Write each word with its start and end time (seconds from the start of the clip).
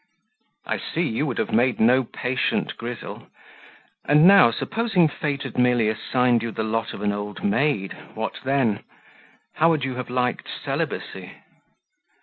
"I 0.65 0.79
see 0.79 1.03
you 1.03 1.27
would 1.27 1.37
have 1.37 1.51
made 1.53 1.79
no 1.79 2.03
patient 2.03 2.75
Grizzle. 2.75 3.27
And 4.03 4.25
now, 4.25 4.49
supposing 4.49 5.07
fate 5.07 5.43
had 5.43 5.59
merely 5.59 5.89
assigned 5.89 6.41
you 6.41 6.49
the 6.49 6.63
lot 6.63 6.95
of 6.95 7.03
an 7.03 7.13
old 7.13 7.43
maid, 7.43 7.93
what 8.15 8.39
then? 8.43 8.83
How 9.57 9.69
would 9.69 9.83
you 9.85 9.93
have 9.97 10.09
liked 10.09 10.47
celibacy?" 10.65 11.33